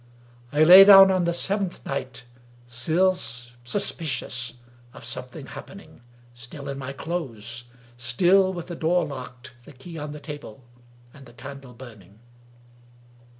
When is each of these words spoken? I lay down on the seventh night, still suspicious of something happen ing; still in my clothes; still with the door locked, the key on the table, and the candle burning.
I 0.51 0.63
lay 0.63 0.83
down 0.83 1.11
on 1.11 1.25
the 1.25 1.31
seventh 1.31 1.85
night, 1.85 2.23
still 2.65 3.13
suspicious 3.13 4.53
of 4.95 5.05
something 5.05 5.45
happen 5.45 5.79
ing; 5.79 6.01
still 6.33 6.67
in 6.69 6.79
my 6.79 6.91
clothes; 6.91 7.65
still 7.97 8.51
with 8.51 8.65
the 8.65 8.75
door 8.75 9.05
locked, 9.05 9.53
the 9.63 9.73
key 9.73 9.99
on 9.99 10.11
the 10.11 10.19
table, 10.19 10.63
and 11.13 11.27
the 11.27 11.33
candle 11.33 11.75
burning. 11.75 12.17